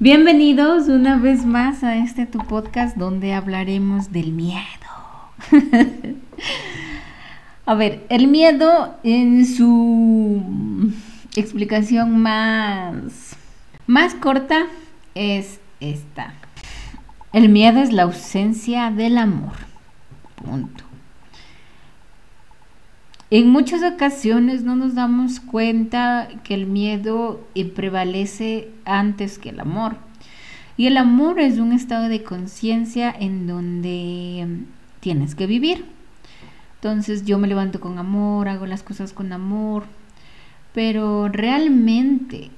Bienvenidos 0.00 0.86
una 0.86 1.16
vez 1.16 1.44
más 1.44 1.82
a 1.82 1.96
este 1.96 2.24
tu 2.24 2.38
podcast 2.38 2.96
donde 2.96 3.34
hablaremos 3.34 4.12
del 4.12 4.30
miedo. 4.30 4.62
a 7.66 7.74
ver, 7.74 8.06
el 8.08 8.28
miedo 8.28 8.94
en 9.02 9.44
su 9.44 10.40
explicación 11.34 12.16
más, 12.16 13.34
más 13.88 14.14
corta 14.14 14.66
es 15.16 15.58
esta. 15.80 16.32
El 17.32 17.48
miedo 17.48 17.80
es 17.80 17.92
la 17.92 18.04
ausencia 18.04 18.92
del 18.92 19.18
amor. 19.18 19.54
Punto. 20.36 20.87
En 23.30 23.50
muchas 23.50 23.82
ocasiones 23.82 24.62
no 24.62 24.74
nos 24.74 24.94
damos 24.94 25.38
cuenta 25.38 26.28
que 26.44 26.54
el 26.54 26.64
miedo 26.64 27.46
eh, 27.54 27.66
prevalece 27.66 28.70
antes 28.86 29.38
que 29.38 29.50
el 29.50 29.60
amor. 29.60 29.96
Y 30.78 30.86
el 30.86 30.96
amor 30.96 31.38
es 31.38 31.58
un 31.58 31.72
estado 31.72 32.08
de 32.08 32.22
conciencia 32.22 33.10
en 33.10 33.46
donde 33.46 34.46
mm, 34.48 34.64
tienes 35.00 35.34
que 35.34 35.46
vivir. 35.46 35.84
Entonces 36.76 37.26
yo 37.26 37.38
me 37.38 37.48
levanto 37.48 37.80
con 37.80 37.98
amor, 37.98 38.48
hago 38.48 38.64
las 38.64 38.82
cosas 38.82 39.12
con 39.12 39.30
amor, 39.34 39.84
pero 40.72 41.28
realmente 41.28 42.50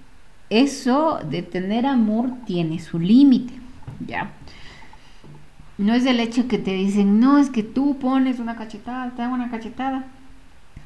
eso 0.51 1.19
de 1.29 1.43
tener 1.43 1.85
amor 1.85 2.31
tiene 2.47 2.79
su 2.79 3.01
límite, 3.01 3.55
¿ya? 4.07 4.31
No 5.79 5.95
es 5.95 6.07
el 6.07 6.21
hecho 6.21 6.47
que 6.47 6.59
te 6.59 6.75
dicen, 6.75 7.19
no, 7.19 7.39
es 7.39 7.51
que 7.51 7.65
tú 7.65 7.99
pones 7.99 8.39
una 8.39 8.55
cachetada, 8.55 9.11
te 9.17 9.23
hago 9.23 9.35
una 9.35 9.51
cachetada 9.51 10.05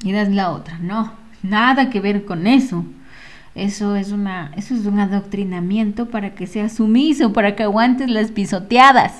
y 0.03 0.11
das 0.11 0.29
la 0.29 0.51
otra. 0.51 0.77
No, 0.79 1.13
nada 1.43 1.89
que 1.89 1.99
ver 1.99 2.25
con 2.25 2.47
eso. 2.47 2.85
Eso 3.55 3.95
es 3.95 4.11
una, 4.11 4.51
eso 4.57 4.75
es 4.75 4.85
un 4.85 4.99
adoctrinamiento 4.99 6.07
para 6.09 6.35
que 6.35 6.45
seas 6.45 6.73
sumiso, 6.73 7.31
para 7.31 7.55
que 7.55 7.63
aguantes 7.63 8.09
las 8.09 8.31
pisoteadas. 8.31 9.13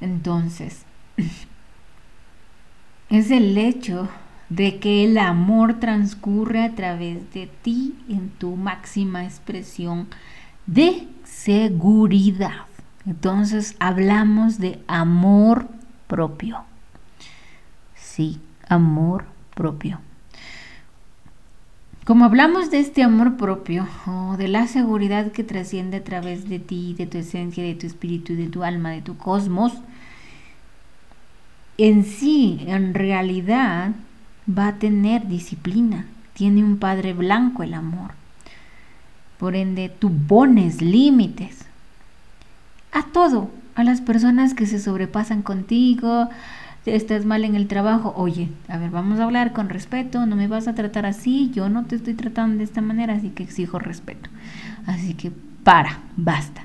Entonces, 0.00 0.82
es 3.10 3.30
el 3.30 3.58
hecho 3.58 4.08
de 4.48 4.78
que 4.78 5.04
el 5.04 5.18
amor 5.18 5.80
transcurre 5.80 6.62
a 6.62 6.74
través 6.74 7.32
de 7.34 7.48
ti 7.62 7.94
en 8.08 8.30
tu 8.30 8.56
máxima 8.56 9.24
expresión 9.24 10.06
de 10.66 11.08
seguridad. 11.24 12.66
Entonces 13.04 13.74
hablamos 13.78 14.58
de 14.58 14.80
amor 14.86 15.66
propio. 16.06 16.64
Sí, 17.94 18.40
amor 18.68 19.24
propio. 19.24 19.37
Como 22.04 22.24
hablamos 22.24 22.70
de 22.70 22.78
este 22.78 23.02
amor 23.02 23.36
propio 23.36 23.86
o 24.06 24.36
de 24.36 24.48
la 24.48 24.66
seguridad 24.66 25.32
que 25.32 25.44
trasciende 25.44 25.98
a 25.98 26.04
través 26.04 26.48
de 26.48 26.58
ti, 26.58 26.94
de 26.96 27.06
tu 27.06 27.18
esencia, 27.18 27.62
de 27.62 27.74
tu 27.74 27.86
espíritu, 27.86 28.34
de 28.34 28.46
tu 28.46 28.62
alma, 28.62 28.90
de 28.90 29.02
tu 29.02 29.16
cosmos, 29.18 29.72
en 31.76 32.04
sí, 32.04 32.64
en 32.66 32.94
realidad, 32.94 33.92
va 34.48 34.68
a 34.68 34.78
tener 34.78 35.28
disciplina. 35.28 36.06
Tiene 36.32 36.64
un 36.64 36.78
padre 36.78 37.12
blanco 37.12 37.62
el 37.62 37.74
amor. 37.74 38.12
Por 39.38 39.54
ende, 39.54 39.88
tú 39.88 40.10
pones 40.26 40.80
límites 40.80 41.66
a 42.92 43.02
todo, 43.02 43.50
a 43.74 43.84
las 43.84 44.00
personas 44.00 44.54
que 44.54 44.66
se 44.66 44.80
sobrepasan 44.80 45.42
contigo, 45.42 46.28
estás 46.86 47.24
mal 47.24 47.44
en 47.44 47.54
el 47.54 47.66
trabajo, 47.66 48.14
oye, 48.16 48.48
a 48.68 48.78
ver, 48.78 48.90
vamos 48.90 49.20
a 49.20 49.24
hablar 49.24 49.52
con 49.52 49.68
respeto, 49.68 50.24
no 50.26 50.36
me 50.36 50.48
vas 50.48 50.68
a 50.68 50.74
tratar 50.74 51.06
así, 51.06 51.50
yo 51.52 51.68
no 51.68 51.84
te 51.84 51.96
estoy 51.96 52.14
tratando 52.14 52.58
de 52.58 52.64
esta 52.64 52.80
manera, 52.80 53.14
así 53.14 53.30
que 53.30 53.42
exijo 53.42 53.78
respeto. 53.78 54.30
Así 54.86 55.14
que 55.14 55.32
para, 55.64 56.00
basta. 56.16 56.64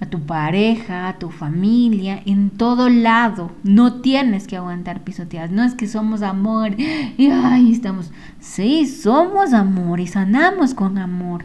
A 0.00 0.06
tu 0.06 0.20
pareja, 0.20 1.06
a 1.06 1.18
tu 1.20 1.30
familia, 1.30 2.20
en 2.26 2.50
todo 2.50 2.88
lado, 2.88 3.52
no 3.62 4.00
tienes 4.00 4.48
que 4.48 4.56
aguantar 4.56 5.04
pisoteadas. 5.04 5.52
No 5.52 5.62
es 5.62 5.74
que 5.74 5.86
somos 5.86 6.22
amor 6.22 6.74
y 6.76 7.28
ay, 7.30 7.70
estamos. 7.70 8.10
Sí, 8.40 8.86
somos 8.88 9.52
amor 9.52 10.00
y 10.00 10.08
sanamos 10.08 10.74
con 10.74 10.98
amor. 10.98 11.44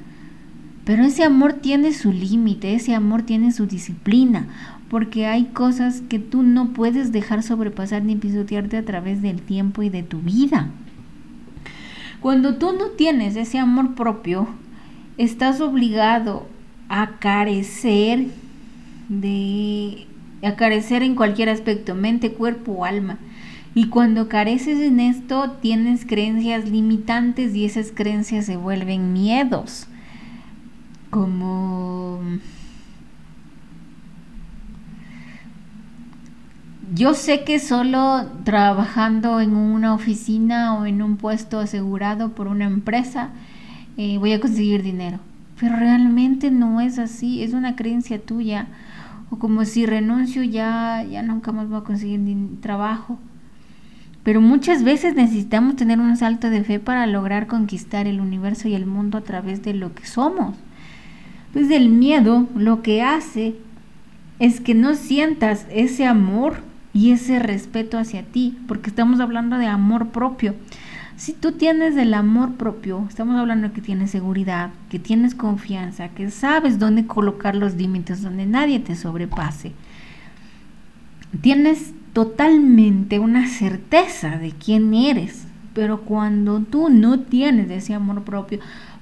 Pero 0.85 1.03
ese 1.03 1.23
amor 1.23 1.53
tiene 1.53 1.93
su 1.93 2.11
límite, 2.11 2.73
ese 2.73 2.95
amor 2.95 3.21
tiene 3.21 3.51
su 3.51 3.67
disciplina 3.67 4.47
porque 4.89 5.25
hay 5.25 5.45
cosas 5.45 6.01
que 6.01 6.19
tú 6.19 6.43
no 6.43 6.69
puedes 6.69 7.11
dejar 7.11 7.43
sobrepasar 7.43 8.03
ni 8.03 8.15
pisotearte 8.15 8.77
a 8.77 8.85
través 8.85 9.21
del 9.21 9.41
tiempo 9.41 9.83
y 9.83 9.89
de 9.89 10.03
tu 10.03 10.19
vida. 10.19 10.69
Cuando 12.21 12.55
tú 12.55 12.73
no 12.73 12.91
tienes 12.97 13.35
ese 13.35 13.59
amor 13.59 13.95
propio, 13.95 14.47
estás 15.17 15.61
obligado 15.61 16.47
a 16.89 17.19
carecer 17.19 18.27
de 19.09 20.07
a 20.43 20.55
carecer 20.55 21.03
en 21.03 21.15
cualquier 21.15 21.49
aspecto, 21.49 21.95
mente, 21.95 22.31
cuerpo 22.31 22.71
o 22.73 22.85
alma. 22.85 23.17
Y 23.73 23.89
cuando 23.89 24.29
careces 24.29 24.79
en 24.79 24.99
esto, 24.99 25.51
tienes 25.61 26.05
creencias 26.05 26.69
limitantes 26.69 27.55
y 27.55 27.65
esas 27.65 27.91
creencias 27.91 28.45
se 28.45 28.57
vuelven 28.57 29.13
miedos. 29.13 29.87
Como 31.09 32.21
yo 36.93 37.13
sé 37.13 37.43
que 37.43 37.59
solo 37.59 38.25
trabajando 38.43 39.41
en 39.41 39.55
una 39.55 39.93
oficina 39.93 40.75
o 40.75 40.85
en 40.85 41.01
un 41.01 41.17
puesto 41.17 41.59
asegurado 41.59 42.29
por 42.33 42.47
una 42.47 42.65
empresa 42.65 43.29
eh, 43.97 44.17
voy 44.17 44.33
a 44.33 44.39
conseguir 44.39 44.83
dinero. 44.83 45.19
Pero 45.59 45.75
realmente 45.75 46.51
no 46.51 46.81
es 46.81 46.99
así, 46.99 47.43
es 47.43 47.53
una 47.53 47.75
creencia 47.75 48.19
tuya. 48.19 48.67
O 49.29 49.39
como 49.39 49.65
si 49.65 49.85
renuncio 49.85 50.43
ya, 50.43 51.03
ya 51.03 51.23
nunca 51.23 51.51
más 51.51 51.67
voy 51.67 51.79
a 51.79 51.83
conseguir 51.83 52.21
trabajo. 52.61 53.17
Pero 54.23 54.39
muchas 54.39 54.83
veces 54.83 55.15
necesitamos 55.15 55.75
tener 55.75 55.99
un 55.99 56.15
salto 56.15 56.49
de 56.49 56.63
fe 56.63 56.79
para 56.79 57.07
lograr 57.07 57.47
conquistar 57.47 58.07
el 58.07 58.21
universo 58.21 58.67
y 58.67 58.75
el 58.75 58.85
mundo 58.85 59.17
a 59.17 59.21
través 59.21 59.63
de 59.63 59.73
lo 59.73 59.95
que 59.95 60.05
somos. 60.05 60.55
Entonces 61.47 61.75
el 61.75 61.89
miedo 61.89 62.47
lo 62.55 62.81
que 62.81 63.01
hace 63.01 63.55
es 64.39 64.61
que 64.61 64.75
no 64.75 64.93
sientas 64.93 65.65
ese 65.71 66.05
amor 66.05 66.57
y 66.97 67.11
ese 67.11 67.37
respeto 67.37 67.99
hacia 67.99 68.23
ti, 68.23 68.57
porque 68.67 68.89
estamos 68.89 69.19
hablando 69.19 69.59
de 69.59 69.67
amor 69.67 70.07
propio. 70.07 70.55
Si 71.15 71.31
tú 71.31 71.51
tienes 71.51 71.95
el 71.95 72.15
amor 72.15 72.55
propio, 72.55 73.05
estamos 73.07 73.37
hablando 73.37 73.67
de 73.67 73.73
que 73.75 73.81
tienes 73.81 74.09
seguridad, 74.09 74.71
que 74.89 74.97
tienes 74.97 75.35
confianza, 75.35 76.09
que 76.09 76.31
sabes 76.31 76.79
dónde 76.79 77.05
colocar 77.05 77.55
los 77.55 77.75
límites, 77.75 78.23
donde 78.23 78.47
nadie 78.47 78.79
te 78.79 78.95
sobrepase. 78.95 79.73
Tienes 81.41 81.93
totalmente 82.13 83.19
una 83.19 83.47
certeza 83.47 84.39
de 84.39 84.53
quién 84.53 84.91
eres, 84.95 85.45
pero 85.75 86.01
cuando 86.01 86.61
tú 86.61 86.89
no 86.89 87.19
tienes 87.19 87.69
ese 87.69 87.93
amor 87.93 88.23
propio, 88.23 88.59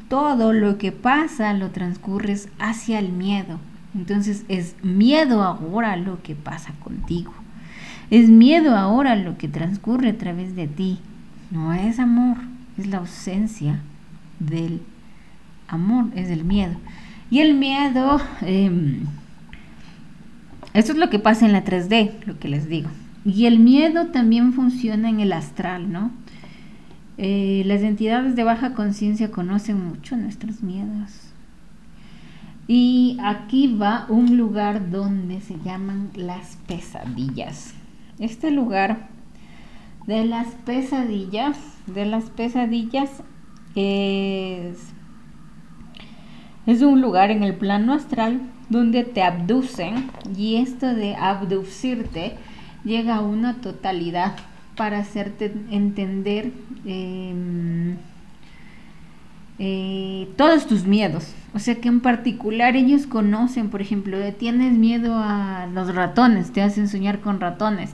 todo 0.09 0.51
lo 0.51 0.77
que 0.77 0.91
pasa 0.91 1.53
lo 1.53 1.69
transcurres 1.71 2.49
hacia 2.59 2.99
el 2.99 3.13
miedo. 3.13 3.57
Entonces 3.95 4.43
es 4.49 4.75
miedo 4.83 5.43
ahora 5.43 5.95
lo 5.95 6.21
que 6.21 6.35
pasa 6.35 6.73
contigo. 6.83 7.31
Es 8.09 8.29
miedo 8.29 8.75
ahora 8.75 9.15
lo 9.15 9.37
que 9.37 9.47
transcurre 9.47 10.09
a 10.09 10.17
través 10.17 10.55
de 10.55 10.67
ti. 10.67 10.99
No 11.51 11.73
es 11.73 11.99
amor, 11.99 12.37
es 12.77 12.87
la 12.87 12.97
ausencia 12.97 13.81
del 14.39 14.81
amor, 15.67 16.05
es 16.15 16.29
el 16.29 16.43
miedo. 16.43 16.75
Y 17.31 17.39
el 17.39 17.55
miedo, 17.55 18.21
eh, 18.41 18.99
esto 20.73 20.91
es 20.91 20.97
lo 20.97 21.09
que 21.09 21.19
pasa 21.19 21.45
en 21.45 21.53
la 21.53 21.63
3D, 21.63 22.11
lo 22.25 22.37
que 22.39 22.47
les 22.47 22.69
digo. 22.69 22.89
Y 23.25 23.47
el 23.47 23.57
miedo 23.59 24.07
también 24.07 24.53
funciona 24.53 25.09
en 25.09 25.19
el 25.19 25.33
astral, 25.33 25.91
¿no? 25.91 26.11
Eh, 27.17 27.63
las 27.65 27.81
entidades 27.81 28.35
de 28.35 28.43
baja 28.43 28.73
conciencia 28.73 29.31
conocen 29.31 29.83
mucho 29.83 30.15
nuestros 30.15 30.61
miedos. 30.61 31.31
Y 32.67 33.17
aquí 33.23 33.75
va 33.75 34.05
un 34.09 34.37
lugar 34.37 34.91
donde 34.91 35.39
se 35.41 35.57
llaman 35.63 36.09
las 36.15 36.57
pesadillas 36.67 37.73
este 38.19 38.51
lugar 38.51 39.07
de 40.07 40.25
las 40.25 40.47
pesadillas, 40.65 41.57
de 41.87 42.05
las 42.05 42.29
pesadillas 42.29 43.09
es, 43.75 44.77
es 46.65 46.81
un 46.81 47.01
lugar 47.01 47.31
en 47.31 47.43
el 47.43 47.55
plano 47.55 47.93
astral 47.93 48.41
donde 48.69 49.03
te 49.03 49.21
abducen 49.21 50.09
y 50.35 50.57
esto 50.57 50.93
de 50.93 51.15
abducirte 51.15 52.35
llega 52.83 53.15
a 53.15 53.21
una 53.21 53.61
totalidad 53.61 54.35
para 54.75 54.99
hacerte 54.99 55.53
entender 55.71 56.51
em, 56.85 57.97
eh, 59.59 60.27
todos 60.37 60.67
tus 60.67 60.85
miedos. 60.85 61.33
O 61.53 61.59
sea 61.59 61.75
que 61.75 61.87
en 61.87 62.01
particular 62.01 62.75
ellos 62.75 63.07
conocen, 63.07 63.69
por 63.69 63.81
ejemplo, 63.81 64.17
tienes 64.33 64.73
miedo 64.73 65.15
a 65.15 65.67
los 65.73 65.95
ratones, 65.95 66.51
te 66.51 66.61
hacen 66.61 66.87
soñar 66.87 67.19
con 67.19 67.39
ratones 67.39 67.91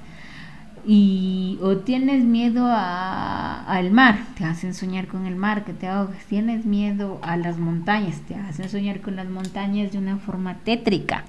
y 0.85 1.59
o 1.61 1.77
tienes 1.77 2.23
miedo 2.23 2.65
al 2.67 3.91
mar, 3.91 4.19
te 4.35 4.45
hacen 4.45 4.73
soñar 4.73 5.07
con 5.07 5.25
el 5.25 5.35
mar, 5.35 5.63
que 5.63 5.73
te 5.73 5.87
ahogas, 5.87 6.25
tienes 6.25 6.65
miedo 6.65 7.19
a 7.21 7.37
las 7.37 7.57
montañas, 7.57 8.19
te 8.27 8.35
hacen 8.35 8.69
soñar 8.69 9.01
con 9.01 9.15
las 9.15 9.29
montañas 9.29 9.91
de 9.91 9.99
una 9.99 10.17
forma 10.17 10.55
tétrica. 10.63 11.23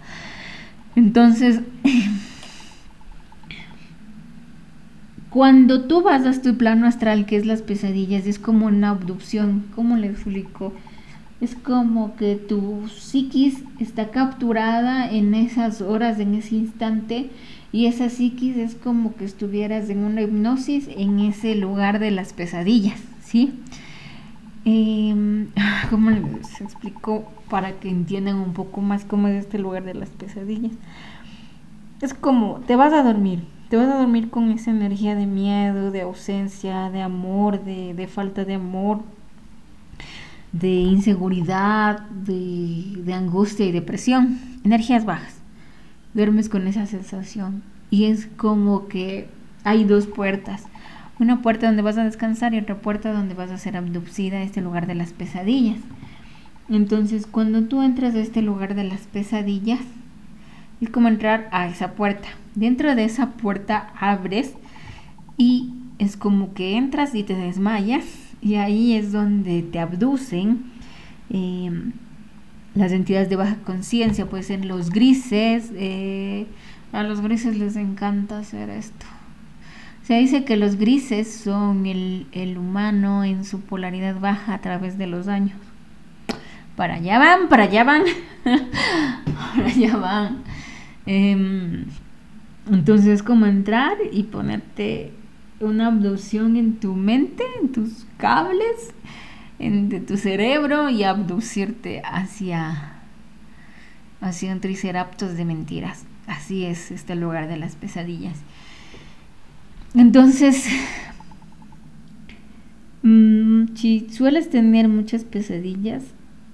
Entonces, 0.96 1.61
cuando 5.32 5.84
tú 5.84 6.02
vas 6.02 6.26
a 6.26 6.43
tu 6.43 6.58
plano 6.58 6.87
astral, 6.87 7.25
que 7.25 7.37
es 7.37 7.46
las 7.46 7.62
pesadillas, 7.62 8.26
es 8.26 8.38
como 8.38 8.67
una 8.67 8.90
abducción, 8.90 9.64
¿cómo 9.75 9.96
le 9.96 10.08
explico? 10.08 10.75
Es 11.40 11.55
como 11.55 12.17
que 12.17 12.37
tu 12.37 12.87
psiquis 12.88 13.64
está 13.79 14.11
capturada 14.11 15.11
en 15.11 15.32
esas 15.32 15.81
horas, 15.81 16.20
en 16.20 16.34
ese 16.34 16.56
instante, 16.56 17.31
y 17.73 17.87
esa 17.87 18.11
psiquis 18.11 18.58
es 18.58 18.75
como 18.75 19.17
que 19.17 19.25
estuvieras 19.25 19.88
en 19.88 20.05
una 20.05 20.20
hipnosis 20.20 20.87
en 20.94 21.19
ese 21.20 21.55
lugar 21.55 21.99
de 21.99 22.11
las 22.11 22.35
pesadillas, 22.35 23.00
¿sí? 23.23 23.55
Em, 24.67 25.46
¿Cómo 25.88 26.11
les 26.11 26.61
explico 26.61 27.25
para 27.49 27.73
que 27.81 27.88
entiendan 27.88 28.37
un 28.37 28.52
poco 28.52 28.82
más 28.82 29.06
cómo 29.06 29.28
es 29.28 29.46
este 29.46 29.58
lugar 29.58 29.85
de 29.85 29.94
las 29.94 30.11
pesadillas? 30.11 30.73
Es 32.02 32.12
como, 32.12 32.61
te 32.67 32.76
vas 32.76 32.93
a 32.93 33.02
dormir, 33.02 33.44
te 33.72 33.78
vas 33.78 33.88
a 33.88 33.96
dormir 33.96 34.28
con 34.28 34.50
esa 34.50 34.70
energía 34.70 35.14
de 35.14 35.24
miedo, 35.24 35.90
de 35.90 36.02
ausencia, 36.02 36.90
de 36.90 37.00
amor, 37.00 37.64
de, 37.64 37.94
de 37.94 38.06
falta 38.06 38.44
de 38.44 38.52
amor, 38.52 39.00
de 40.52 40.69
inseguridad, 40.69 42.00
de, 42.10 43.00
de 43.02 43.14
angustia 43.14 43.64
y 43.64 43.72
depresión, 43.72 44.38
energías 44.62 45.06
bajas 45.06 45.36
duermes 46.12 46.50
con 46.50 46.66
esa 46.66 46.84
sensación. 46.84 47.62
Y 47.88 48.04
es 48.04 48.26
como 48.36 48.88
que 48.88 49.30
hay 49.64 49.84
dos 49.84 50.06
puertas. 50.06 50.64
Una 51.18 51.40
puerta 51.40 51.66
donde 51.66 51.80
vas 51.80 51.96
a 51.96 52.04
descansar 52.04 52.52
y 52.52 52.58
otra 52.58 52.76
puerta 52.76 53.10
donde 53.10 53.32
vas 53.32 53.50
a 53.50 53.56
ser 53.56 53.78
abducida 53.78 54.36
a 54.36 54.42
este 54.42 54.60
lugar 54.60 54.86
de 54.86 54.96
las 54.96 55.14
pesadillas. 55.14 55.78
Entonces, 56.68 57.26
cuando 57.26 57.62
tú 57.62 57.80
entras 57.80 58.14
a 58.16 58.20
este 58.20 58.42
lugar 58.42 58.75
de 58.75 58.84
las 58.84 59.06
pesadillas, 59.06 59.80
es 60.82 60.90
como 60.90 61.08
entrar 61.08 61.48
a 61.52 61.68
esa 61.68 61.92
puerta. 61.92 62.28
Dentro 62.54 62.94
de 62.94 63.04
esa 63.04 63.31
puerta 63.31 63.93
abres 63.99 64.54
y 65.37 65.72
es 65.99 66.16
como 66.16 66.54
que 66.54 66.76
entras 66.76 67.14
y 67.14 67.22
te 67.22 67.34
desmayas 67.34 68.04
y 68.40 68.56
ahí 68.56 68.94
es 68.94 69.12
donde 69.12 69.62
te 69.62 69.78
abducen. 69.78 70.64
Eh, 71.31 71.70
las 72.75 72.93
entidades 72.93 73.28
de 73.28 73.37
baja 73.37 73.56
conciencia, 73.64 74.26
pueden 74.26 74.44
ser 74.44 74.64
los 74.64 74.90
grises, 74.90 75.70
eh, 75.75 76.46
a 76.93 77.02
los 77.02 77.20
grises 77.20 77.58
les 77.58 77.76
encanta 77.76 78.38
hacer 78.38 78.70
esto. 78.70 79.06
Se 80.02 80.14
dice 80.14 80.44
que 80.44 80.56
los 80.56 80.76
grises 80.76 81.32
son 81.32 81.87
el, 81.87 82.56
humano 82.58 83.25
en 83.25 83.44
su 83.44 83.60
polaridad 83.60 84.19
baja 84.19 84.54
a 84.54 84.60
través 84.60 84.99
de 84.99 85.06
los 85.06 85.28
años. 85.28 85.56
Para 86.76 86.94
allá 86.94 87.19
van, 87.19 87.49
para 87.49 87.64
allá 87.64 87.84
van, 87.84 88.02
para 88.44 89.69
allá 89.69 89.96
van. 89.96 90.43
Em, 91.06 91.84
entonces 92.70 93.06
es 93.06 93.23
como 93.23 93.47
entrar 93.47 93.97
y 94.12 94.25
ponerte 94.25 95.12
una 95.61 95.88
abducción 95.88 96.56
en 96.56 96.76
tu 96.76 96.94
mente, 96.94 97.44
en 97.61 97.73
tus 97.73 98.06
cables, 98.19 98.93
de 99.59 100.00
tu 100.00 100.17
cerebro 100.17 100.91
y 100.91 101.05
abducirte 101.05 102.03
hacia, 102.05 102.94
hacia 104.20 104.53
un 104.53 104.61
triceraptos 104.61 105.37
de 105.37 105.44
mentiras. 105.44 106.05
Así 106.26 106.64
es 106.64 106.91
este 106.91 107.14
lugar 107.14 107.49
de 107.49 107.59
las 107.59 107.76
pesadillas. 107.76 108.38
Entonces, 109.94 110.67
mm, 113.03 113.76
si 113.76 114.09
sueles 114.11 114.50
tener 114.50 114.88
muchas 114.88 115.23
pesadillas, 115.23 116.03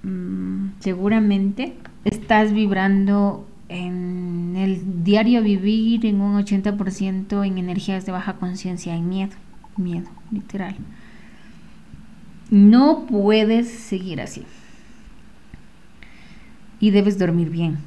mm, 0.03 0.67
seguramente 0.79 1.73
estás 2.05 2.53
vibrando 2.53 3.47
en 3.69 4.55
el 4.57 5.03
diario 5.03 5.43
vivir 5.43 6.05
en 6.05 6.21
un 6.21 6.43
80% 6.43 7.45
en 7.45 7.57
energías 7.57 8.05
de 8.05 8.11
baja 8.11 8.33
conciencia, 8.33 8.95
y 8.95 9.01
miedo, 9.01 9.35
miedo, 9.77 10.09
literal. 10.31 10.75
No 12.49 13.05
puedes 13.05 13.69
seguir 13.69 14.21
así. 14.21 14.43
Y 16.79 16.89
debes 16.89 17.19
dormir 17.19 17.49
bien. 17.51 17.77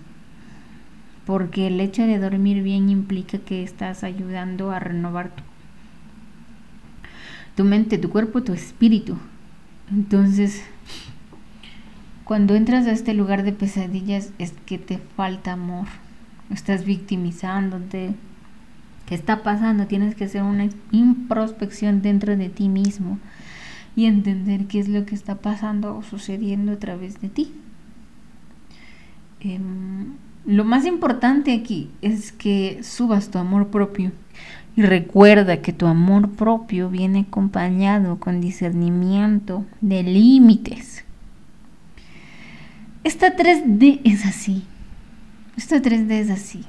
Porque 1.27 1.67
el 1.67 1.81
hecho 1.81 2.03
de 2.07 2.19
dormir 2.19 2.63
bien 2.63 2.89
implica 2.89 3.39
que 3.39 3.63
estás 3.63 4.05
ayudando 4.05 4.71
a 4.71 4.79
renovar 4.79 5.35
tu, 5.35 5.43
tu 7.57 7.65
mente, 7.65 7.99
tu 7.99 8.11
cuerpo, 8.11 8.43
tu 8.43 8.53
espíritu. 8.53 9.17
Entonces, 9.91 10.65
cuando 12.25 12.55
entras 12.55 12.87
a 12.87 12.93
este 12.93 13.15
lugar 13.15 13.43
de 13.43 13.53
pesadillas 13.53 14.31
es 14.39 14.53
que 14.67 14.79
te 14.79 14.99
falta 14.99 15.53
amor. 15.53 15.87
Estás 16.51 16.85
victimizándote. 16.85 18.15
¿Qué 19.07 19.15
está 19.15 19.43
pasando? 19.43 19.87
Tienes 19.87 20.15
que 20.15 20.25
hacer 20.25 20.43
una 20.43 20.69
introspección 20.93 22.03
dentro 22.03 22.37
de 22.37 22.49
ti 22.49 22.69
mismo 22.69 23.19
y 23.97 24.07
entender 24.07 24.67
qué 24.67 24.79
es 24.79 24.89
lo 24.89 25.05
que 25.05 25.15
está 25.15 25.37
pasando 25.37 25.97
o 25.97 26.03
sucediendo 26.03 26.73
a 26.73 26.79
través 26.79 27.21
de 27.21 27.29
ti. 27.29 27.53
Em, 29.41 30.13
lo 30.47 30.65
más 30.65 30.87
importante 30.87 31.53
aquí 31.53 31.91
es 32.01 32.33
que 32.33 32.81
subas 32.83 33.31
tu 33.31 33.39
amor 33.39 33.69
propio 33.69 34.13
y 34.77 34.83
recuerda 34.83 35.61
que 35.61 35.73
tu 35.73 35.87
amor 35.87 36.31
propio 36.31 36.89
viene 36.89 37.27
acompañado 37.29 38.19
con 38.19 38.41
discernimiento 38.41 39.67
de 39.81 40.03
límites. 40.03 41.05
Esta 43.05 43.37
3D 43.37 44.01
es 44.05 44.25
así. 44.25 44.63
Esta 45.57 45.83
3D 45.83 46.11
es 46.13 46.31
así. 46.31 46.65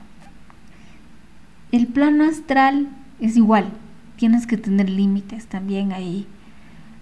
El 1.72 1.88
plano 1.88 2.24
astral 2.24 2.88
es 3.20 3.38
igual. 3.38 3.70
Tienes 4.16 4.48
que 4.48 4.58
tener 4.58 4.90
límites 4.90 5.46
también 5.46 5.92
ahí. 5.92 6.26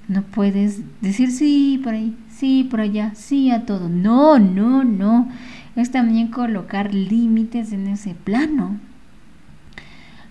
No 0.08 0.24
puedes 0.24 0.82
decir 1.02 1.32
sí 1.32 1.80
por 1.82 1.94
ahí, 1.94 2.16
sí 2.30 2.68
por 2.70 2.82
allá, 2.82 3.14
sí 3.16 3.52
a 3.52 3.66
todo. 3.66 3.88
No, 3.88 4.38
no, 4.38 4.84
no. 4.84 5.30
Es 5.78 5.92
también 5.92 6.28
colocar 6.28 6.94
límites 6.94 7.72
en 7.72 7.88
ese 7.88 8.14
plano. 8.14 8.78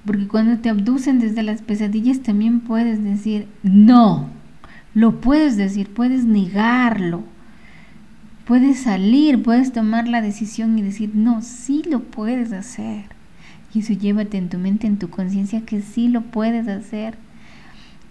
Porque 0.05 0.29
cuando 0.29 0.61
te 0.61 0.69
abducen 0.69 1.21
desde 1.21 1.43
las 1.43 1.63
pesadillas 1.63 2.21
también 2.21 2.61
puedes 2.61 3.03
decir 3.03 3.47
no. 3.63 4.29
Lo 4.93 5.21
puedes 5.21 5.57
decir, 5.57 5.89
puedes 5.89 6.25
negarlo. 6.25 7.25
Puedes 8.51 8.81
salir, 8.81 9.45
puedes 9.45 9.73
tomar 9.73 10.09
la 10.09 10.21
decisión 10.21 10.77
y 10.77 10.83
decir 10.83 11.13
no, 11.15 11.41
sí 11.41 11.85
lo 11.89 12.01
puedes 12.01 12.51
hacer. 12.51 13.05
Y 13.73 13.79
eso 13.79 13.93
llévate 13.93 14.39
en 14.39 14.49
tu 14.49 14.59
mente, 14.59 14.89
en 14.89 14.99
tu 14.99 15.09
conciencia 15.09 15.61
que 15.61 15.81
sí 15.81 16.09
lo 16.09 16.23
puedes 16.23 16.67
hacer 16.67 17.15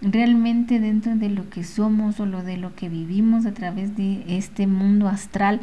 realmente 0.01 0.79
dentro 0.79 1.17
de 1.17 1.27
lo 1.27 1.50
que 1.50 1.65
somos 1.65 2.22
o 2.22 2.25
lo 2.25 2.41
de 2.41 2.55
lo 2.55 2.74
que 2.74 2.88
vivimos 2.88 3.46
a 3.46 3.53
través 3.53 3.98
de 3.98 4.24
este 4.29 4.65
mundo 4.65 5.10
astral 5.10 5.60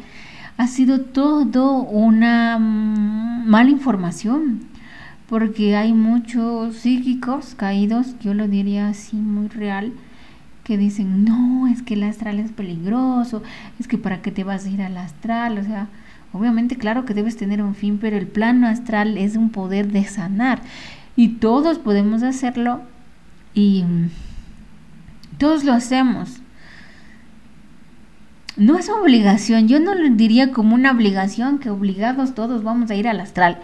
ha 0.59 0.67
sido 0.67 1.01
todo 1.01 1.79
una 1.79 2.59
mala 2.59 3.71
información 3.71 4.61
porque 5.27 5.75
hay 5.75 5.95
muchos 5.95 6.77
psíquicos 6.77 7.55
caídos, 7.55 8.15
yo 8.21 8.35
lo 8.35 8.47
diría 8.47 8.89
así 8.89 9.17
muy 9.17 9.49
real, 9.49 9.95
que 10.67 10.77
dicen, 10.77 11.25
no, 11.25 11.69
es 11.69 11.81
que 11.83 11.95
el 11.95 12.03
astral 12.03 12.41
es 12.41 12.51
peligroso, 12.51 13.41
es 13.79 13.87
que 13.87 13.99
para 13.99 14.21
qué 14.21 14.33
te 14.33 14.43
vas 14.43 14.67
a 14.67 14.69
ir 14.69 14.83
al 14.83 14.97
astral, 14.97 15.59
o 15.59 15.63
sea, 15.63 15.87
obviamente 16.33 16.75
claro 16.75 17.05
que 17.05 17.15
debes 17.15 17.37
tener 17.37 17.63
un 17.63 17.77
fin, 17.77 17.99
pero 18.01 18.17
el 18.17 18.27
plano 18.27 18.67
astral 18.67 19.17
es 19.17 19.37
un 19.37 19.51
poder 19.51 19.93
de 19.93 20.05
sanar 20.05 20.61
y 21.15 21.29
todos 21.35 21.79
podemos 21.79 22.25
hacerlo 22.25 22.81
y 23.55 23.85
todos 25.39 25.63
lo 25.63 25.73
hacemos. 25.73 26.41
No 28.57 28.77
es 28.77 28.89
obligación, 28.89 29.69
yo 29.69 29.79
no 29.79 29.95
lo 29.95 30.17
diría 30.17 30.51
como 30.51 30.75
una 30.75 30.91
obligación 30.91 31.61
que 31.61 31.71
obligados 31.71 32.35
todos 32.35 32.65
vamos 32.65 32.91
a 32.91 32.97
ir 32.97 33.07
al 33.07 33.21
astral. 33.21 33.61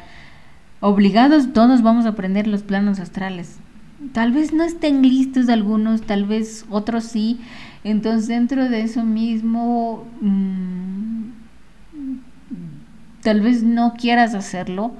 Obligados 0.78 1.52
todos 1.52 1.82
vamos 1.82 2.06
a 2.06 2.11
aprender 2.11 2.47
los 2.47 2.62
planos 2.62 3.00
astrales. 3.00 3.59
Tal 4.12 4.32
vez 4.32 4.52
no 4.52 4.64
estén 4.64 5.02
listos 5.02 5.49
algunos, 5.49 6.02
tal 6.02 6.25
vez 6.25 6.66
otros 6.71 7.04
sí. 7.04 7.40
Entonces 7.85 8.28
dentro 8.28 8.68
de 8.68 8.82
eso 8.82 9.04
mismo, 9.04 10.06
mm, 10.21 11.30
tal 13.23 13.40
vez 13.40 13.62
no 13.62 13.94
quieras 13.94 14.35
hacerlo, 14.35 14.92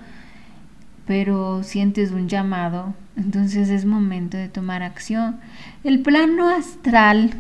pero 1.07 1.63
sientes 1.63 2.13
un 2.13 2.29
llamado, 2.29 2.95
entonces 3.17 3.69
es 3.71 3.85
momento 3.85 4.37
de 4.37 4.49
tomar 4.49 4.83
acción. 4.83 5.37
El 5.85 6.01
plano 6.01 6.49
astral 6.49 7.33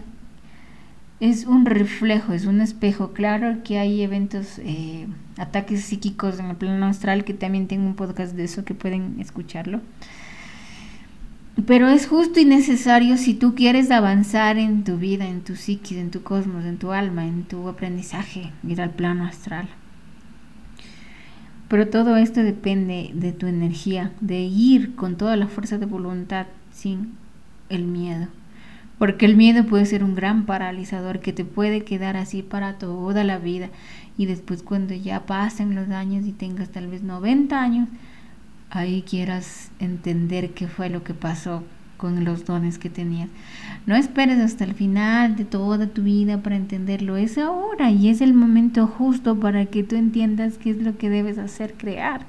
es 1.21 1.47
un 1.47 1.66
reflejo, 1.66 2.33
es 2.33 2.47
un 2.47 2.61
espejo. 2.61 3.12
Claro 3.12 3.62
que 3.62 3.78
hay 3.78 4.02
eventos, 4.02 4.59
eh, 4.59 5.07
ataques 5.38 5.85
psíquicos 5.85 6.40
en 6.40 6.47
el 6.47 6.57
plano 6.57 6.87
astral, 6.87 7.25
que 7.25 7.33
también 7.33 7.69
tengo 7.69 7.87
un 7.87 7.95
podcast 7.95 8.35
de 8.35 8.45
eso 8.45 8.64
que 8.64 8.75
pueden 8.75 9.21
escucharlo. 9.21 9.81
Pero 11.67 11.89
es 11.89 12.07
justo 12.07 12.41
y 12.41 12.45
necesario 12.45 13.17
si 13.19 13.35
tú 13.35 13.55
quieres 13.55 13.91
avanzar 13.91 14.57
en 14.57 14.85
tu 14.85 14.97
vida, 14.97 15.29
en 15.29 15.43
tu 15.43 15.55
psiquis, 15.55 15.99
en 15.99 16.11
tu 16.11 16.23
cosmos, 16.23 16.65
en 16.65 16.79
tu 16.79 16.93
alma, 16.93 17.27
en 17.27 17.45
tu 17.45 17.69
aprendizaje, 17.69 18.51
ir 18.67 18.81
al 18.81 18.91
plano 18.91 19.25
astral. 19.25 19.69
Pero 21.69 21.89
todo 21.89 22.17
esto 22.17 22.43
depende 22.43 23.11
de 23.15 23.33
tu 23.33 23.47
energía, 23.47 24.13
de 24.21 24.41
ir 24.41 24.95
con 24.95 25.17
toda 25.17 25.37
la 25.37 25.47
fuerza 25.47 25.79
de 25.79 25.87
voluntad 25.87 26.47
sin 26.71 27.15
el 27.69 27.85
miedo. 27.85 28.29
Porque 28.99 29.27
el 29.27 29.37
miedo 29.37 29.65
puede 29.67 29.87
ser 29.87 30.05
un 30.05 30.15
gran 30.15 30.47
paralizador 30.47 31.21
que 31.21 31.33
te 31.33 31.45
puede 31.45 31.83
quedar 31.83 32.17
así 32.17 32.43
para 32.43 32.79
toda 32.79 33.25
la 33.25 33.39
vida. 33.39 33.69
Y 34.17 34.27
después 34.27 34.63
cuando 34.63 34.95
ya 34.95 35.27
pasen 35.27 35.75
los 35.75 35.89
años 35.91 36.27
y 36.27 36.33
tengas 36.33 36.69
tal 36.69 36.89
vez 36.89 37.03
90 37.03 37.61
años, 37.61 37.89
ahí 38.73 39.02
quieras 39.02 39.71
entender 39.79 40.50
qué 40.50 40.67
fue 40.67 40.88
lo 40.88 41.05
que 41.05 41.14
pasó 41.14 41.62
con 41.99 42.25
los 42.25 42.47
dones 42.47 42.79
que 42.79 42.91
tenías. 42.91 43.29
No 43.87 43.95
esperes 43.95 44.41
hasta 44.41 44.64
el 44.64 44.75
final 44.75 45.37
de 45.37 45.45
toda 45.45 45.87
tu 45.87 46.02
vida 46.02 46.38
para 46.38 46.57
entenderlo. 46.57 47.17
Es 47.17 47.38
ahora 47.38 47.91
y 47.91 48.09
es 48.09 48.21
el 48.21 48.35
momento 48.35 48.87
justo 48.87 49.38
para 49.38 49.67
que 49.67 49.85
tú 49.85 49.95
entiendas 49.95 50.59
qué 50.59 50.71
es 50.71 50.79
lo 50.79 50.97
que 50.97 51.11
debes 51.11 51.38
hacer, 51.38 51.75
crear. 51.75 52.26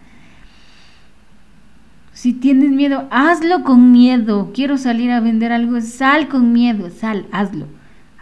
Si 2.12 2.34
tienes 2.34 2.70
miedo, 2.70 3.08
hazlo 3.10 3.64
con 3.64 3.92
miedo. 3.92 4.52
Quiero 4.54 4.78
salir 4.78 5.10
a 5.12 5.22
vender 5.22 5.52
algo, 5.52 5.82
sal 5.82 6.28
con 6.28 6.54
miedo, 6.54 6.92
sal, 6.92 7.26
hazlo, 7.32 7.66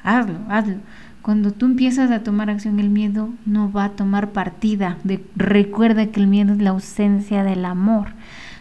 hazlo, 0.03 0.39
hazlo. 0.47 0.75
Cuando 1.21 1.51
tú 1.51 1.67
empiezas 1.67 2.09
a 2.09 2.23
tomar 2.23 2.49
acción, 2.49 2.79
el 2.79 2.89
miedo 2.89 3.29
no 3.45 3.71
va 3.71 3.85
a 3.85 3.91
tomar 3.91 4.31
partida. 4.31 4.97
De, 5.03 5.23
recuerda 5.35 6.07
que 6.07 6.19
el 6.19 6.27
miedo 6.27 6.53
es 6.53 6.61
la 6.61 6.71
ausencia 6.71 7.43
del 7.43 7.65
amor. 7.65 8.09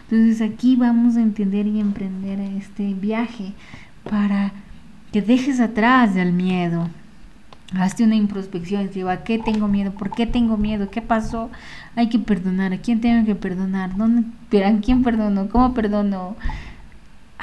Entonces 0.03 0.41
aquí 0.41 0.75
vamos 0.75 1.15
a 1.15 1.21
entender 1.21 1.65
y 1.65 1.79
emprender 1.79 2.39
este 2.39 2.93
viaje 2.93 3.53
para 4.09 4.51
que 5.11 5.21
dejes 5.21 5.59
atrás 5.59 6.15
el 6.15 6.33
miedo. 6.33 6.89
Hazte 7.73 8.03
una 8.03 8.15
introspección, 8.15 8.89
¿a 9.09 9.17
qué 9.23 9.39
tengo 9.39 9.69
miedo? 9.69 9.91
¿Por 9.93 10.11
qué 10.11 10.27
tengo 10.27 10.57
miedo? 10.57 10.89
¿Qué 10.91 11.01
pasó? 11.01 11.49
Hay 11.95 12.09
que 12.09 12.19
perdonar. 12.19 12.73
¿A 12.73 12.77
quién 12.77 12.99
tengo 12.99 13.25
que 13.25 13.35
perdonar? 13.35 13.95
¿Dónde, 13.95 14.65
¿A 14.65 14.77
quién 14.81 15.03
perdono? 15.03 15.47
¿Cómo 15.47 15.73
perdono? 15.73 16.35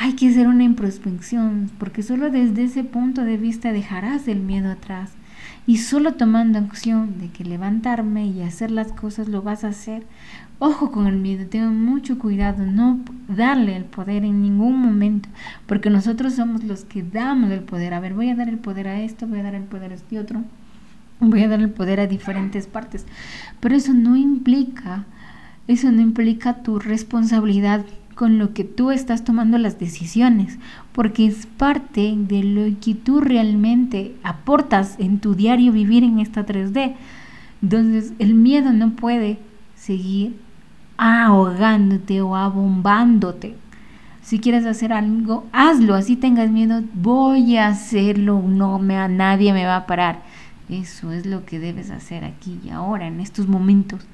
Hay 0.01 0.13
que 0.13 0.29
hacer 0.29 0.47
una 0.47 0.63
introspección, 0.63 1.73
porque 1.77 2.05
solo 2.05 2.31
desde 2.31 2.63
ese 2.63 2.85
punto 2.85 3.25
de 3.25 3.37
vista 3.37 3.73
dejarás 3.73 4.29
el 4.29 4.39
miedo 4.39 4.71
atrás. 4.71 5.11
Y 5.67 5.79
solo 5.79 6.15
tomando 6.15 6.61
acción 6.61 7.19
de 7.19 7.31
que 7.31 7.45
levantarme 7.45 8.25
y 8.29 8.43
hacer 8.43 8.71
las 8.71 8.93
cosas 8.93 9.27
lo 9.27 9.43
vas 9.43 9.65
a 9.65 9.69
hacer. 9.69 10.07
Ojo 10.61 10.93
con 10.93 11.09
el 11.09 11.17
miedo, 11.17 11.47
tengo 11.47 11.73
mucho 11.73 12.17
cuidado, 12.17 12.65
no 12.65 13.01
darle 13.27 13.77
el 13.77 13.85
poder 13.87 14.25
en 14.25 14.41
ningún 14.41 14.81
momento, 14.81 15.29
porque 15.67 15.91
nosotros 15.91 16.35
somos 16.35 16.63
los 16.63 16.85
que 16.85 17.03
damos 17.03 17.51
el 17.51 17.65
poder. 17.65 17.93
A 17.93 18.01
ver, 18.01 18.15
voy 18.15 18.31
a 18.31 18.37
dar 18.37 18.49
el 18.49 18.59
poder 18.59 18.87
a 18.87 19.01
esto, 19.01 19.27
voy 19.27 19.41
a 19.41 19.43
dar 19.43 19.57
el 19.57 19.65
poder 19.65 19.91
a 19.91 19.97
este 19.97 20.21
otro, 20.21 20.45
voy 21.19 21.43
a 21.43 21.49
dar 21.49 21.59
el 21.59 21.71
poder 21.71 21.99
a 21.99 22.07
diferentes 22.07 22.69
partes. 22.69 23.05
Pero 23.59 23.75
eso 23.75 23.93
no 23.95 24.15
implica, 24.15 25.07
eso 25.67 25.91
no 25.91 26.01
implica 26.01 26.63
tu 26.63 26.79
responsabilidad 26.79 27.85
con 28.19 28.37
lo 28.37 28.53
que 28.53 28.65
tú 28.65 28.91
estás 28.91 29.23
tomando 29.23 29.59
las 29.59 29.79
decisiones, 29.79 30.59
porque 30.91 31.25
es 31.25 31.47
parte 31.47 32.15
de 32.17 32.43
lo 32.43 32.81
que 32.81 32.97
tú 32.97 33.21
realmente 33.21 34.17
aportas 34.25 34.97
en 34.99 35.21
tu 35.21 35.37
diario 35.37 35.71
vivir 35.71 36.03
en 36.03 36.19
esta 36.19 36.45
3D. 36.45 36.97
Entonces 37.63 38.13
el 38.19 38.35
miedo 38.35 38.73
no 38.73 38.91
puede 38.97 39.39
seguir 39.77 40.37
ahogándote 40.97 42.21
o 42.21 42.35
abombándote. 42.35 43.55
Si 44.21 44.41
quieres 44.41 44.67
hacer 44.67 44.93
algo, 44.93 45.47
hazlo, 45.53 45.95
así 45.95 46.17
tengas 46.17 46.51
miedo, 46.51 46.83
voy 46.95 47.57
a 47.57 47.69
hacerlo, 47.69 48.43
no 48.45 48.81
me, 48.81 48.97
a 48.97 49.07
nadie 49.07 49.53
me 49.53 49.65
va 49.65 49.77
a 49.77 49.87
parar. 49.87 50.25
Eso 50.69 51.13
es 51.13 51.25
lo 51.25 51.47
que 51.47 51.61
debes 51.61 51.93
hacer 51.93 52.25
aquí 52.25 52.59
y 52.65 52.71
ahora, 52.71 53.07
en 53.07 53.21
estos 53.21 53.47
momentos. 53.47 54.05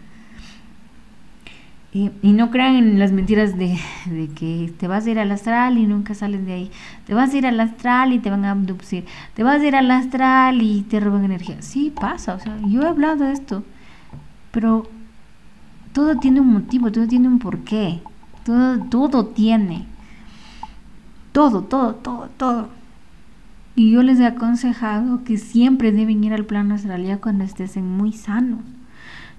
Y, 1.95 2.11
no 2.33 2.51
crean 2.51 2.75
en 2.75 2.99
las 2.99 3.13
mentiras 3.13 3.57
de, 3.57 3.79
que 4.35 4.75
te 4.81 4.89
vas 4.89 5.07
a 5.07 5.11
ir 5.11 5.21
al 5.21 5.31
astral 5.31 5.79
y 5.79 5.87
nunca 5.87 6.13
sales 6.15 6.45
de 6.45 6.53
ahí. 6.53 6.71
Te 7.07 7.15
vas 7.15 7.33
a 7.33 7.37
ir 7.37 7.47
al 7.47 7.61
astral 7.61 8.13
y 8.13 8.19
te 8.19 8.31
van 8.31 8.45
a 8.45 8.51
abducir. 8.51 9.05
Te 9.35 9.45
vas 9.45 9.61
a 9.61 9.65
ir 9.65 9.77
al 9.77 9.89
astral 9.93 10.61
y 10.61 10.83
te 10.83 10.99
roban 10.99 11.25
energía. 11.25 11.63
Sí, 11.63 11.93
pasa. 11.95 12.35
O 12.35 12.41
sea, 12.41 12.59
yo 12.67 12.83
he 12.83 12.89
hablado 12.89 13.25
de 13.25 13.33
esto. 13.33 13.63
Pero 14.51 14.89
todo 15.93 16.17
tiene 16.17 16.41
un 16.41 16.53
motivo, 16.53 16.91
todo 16.91 17.07
tiene 17.07 17.29
un 17.29 17.39
porqué. 17.39 18.01
Todo, 18.45 18.81
todo 18.87 19.27
tiene. 19.27 19.87
Todo, 21.31 21.63
todo, 21.63 21.95
todo, 21.95 22.29
todo. 22.37 22.71
Y 23.77 23.93
yo 23.93 24.03
les 24.03 24.19
he 24.19 24.27
aconsejado 24.27 25.23
que 25.23 25.37
siempre 25.37 25.93
deben 25.93 26.25
ir 26.25 26.33
al 26.33 26.45
plano 26.45 26.75
astral 26.75 27.05
ya 27.05 27.19
cuando 27.19 27.45
estén 27.45 27.87
muy 27.87 28.13
sanos 28.13 28.74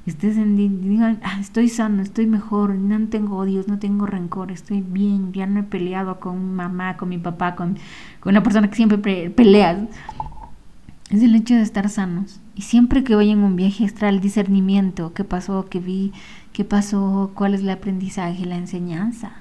estés 0.05 0.37
en, 0.37 0.55
digan, 0.55 1.19
ah, 1.23 1.39
estoy 1.39 1.69
sano, 1.69 2.01
estoy 2.01 2.27
mejor, 2.27 2.75
no 2.75 3.07
tengo 3.07 3.37
odios, 3.37 3.67
no 3.67 3.79
tengo 3.79 4.05
rencor, 4.05 4.51
estoy 4.51 4.81
bien, 4.81 5.33
ya 5.33 5.47
no 5.47 5.61
he 5.61 5.63
peleado 5.63 6.19
con 6.19 6.49
mi 6.49 6.55
mamá, 6.55 6.95
con 6.97 7.09
mi 7.09 7.17
papá, 7.17 7.55
con, 7.55 7.77
con 8.19 8.31
una 8.31 8.43
persona 8.43 8.69
que 8.69 8.75
siempre 8.75 9.29
pelea. 9.29 9.87
Es 11.09 11.21
el 11.21 11.35
hecho 11.35 11.55
de 11.55 11.61
estar 11.61 11.89
sanos. 11.89 12.39
Y 12.55 12.61
siempre 12.61 13.03
que 13.03 13.15
vayan 13.15 13.43
un 13.43 13.55
viaje 13.55 13.85
astral, 13.85 14.21
discernimiento, 14.21 15.13
qué 15.13 15.23
pasó, 15.23 15.67
qué 15.69 15.79
vi, 15.79 16.13
qué 16.53 16.63
pasó, 16.63 17.31
cuál 17.33 17.53
es 17.53 17.61
el 17.61 17.69
aprendizaje, 17.69 18.45
la 18.45 18.57
enseñanza. 18.57 19.33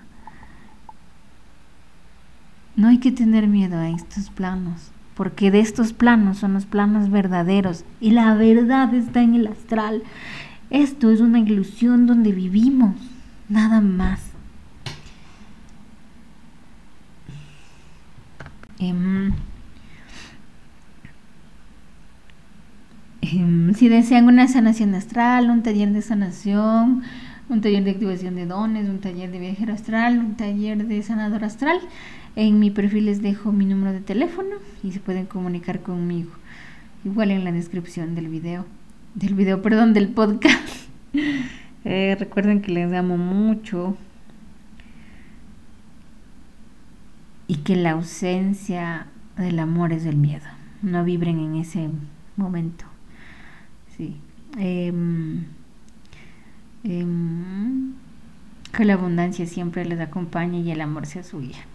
No 2.76 2.88
hay 2.88 2.98
que 2.98 3.12
tener 3.12 3.46
miedo 3.46 3.78
a 3.78 3.88
estos 3.88 4.30
planos, 4.30 4.90
porque 5.14 5.52
de 5.52 5.60
estos 5.60 5.92
planos 5.92 6.38
son 6.38 6.54
los 6.54 6.66
planos 6.66 7.08
verdaderos 7.08 7.84
y 8.00 8.10
la 8.10 8.34
verdad 8.34 8.92
está 8.92 9.22
en 9.22 9.34
el 9.34 9.46
astral. 9.46 10.02
Esto 10.74 11.12
es 11.12 11.20
una 11.20 11.38
ilusión 11.38 12.08
donde 12.08 12.32
vivimos, 12.32 12.96
nada 13.48 13.80
más. 13.80 14.20
Em, 18.80 19.32
em, 23.22 23.72
si 23.74 23.88
desean 23.88 24.26
una 24.26 24.48
sanación 24.48 24.96
astral, 24.96 25.48
un 25.48 25.62
taller 25.62 25.92
de 25.92 26.02
sanación, 26.02 27.04
un 27.48 27.60
taller 27.60 27.84
de 27.84 27.92
activación 27.92 28.34
de 28.34 28.46
dones, 28.46 28.88
un 28.88 28.98
taller 28.98 29.30
de 29.30 29.38
viajero 29.38 29.72
astral, 29.74 30.18
un 30.18 30.34
taller 30.34 30.88
de 30.88 31.00
sanador 31.04 31.44
astral, 31.44 31.78
en 32.34 32.58
mi 32.58 32.72
perfil 32.72 33.06
les 33.06 33.22
dejo 33.22 33.52
mi 33.52 33.64
número 33.64 33.92
de 33.92 34.00
teléfono 34.00 34.56
y 34.82 34.90
se 34.90 34.98
pueden 34.98 35.26
comunicar 35.26 35.82
conmigo. 35.82 36.32
Igual 37.04 37.30
en 37.30 37.44
la 37.44 37.52
descripción 37.52 38.16
del 38.16 38.26
video 38.26 38.66
del 39.14 39.34
video, 39.34 39.62
perdón, 39.62 39.92
del 39.94 40.08
podcast. 40.08 40.88
Eh, 41.86 42.16
recuerden 42.18 42.62
que 42.62 42.72
les 42.72 42.90
amo 42.94 43.18
mucho 43.18 43.94
y 47.46 47.56
que 47.56 47.76
la 47.76 47.90
ausencia 47.90 49.08
del 49.36 49.58
amor 49.58 49.92
es 49.92 50.06
el 50.06 50.16
miedo. 50.16 50.46
No 50.80 51.04
vibren 51.04 51.38
en 51.38 51.56
ese 51.56 51.90
momento. 52.36 52.86
Sí. 53.98 54.16
Em, 54.56 55.44
que 58.72 58.84
la 58.86 58.94
abundancia 58.94 59.46
siempre 59.46 59.84
les 59.84 60.00
acompañe 60.00 60.60
y 60.60 60.70
el 60.70 60.80
amor 60.80 61.04
sea 61.04 61.22
suya. 61.22 61.66